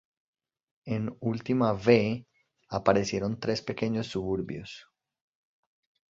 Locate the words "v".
1.73-2.25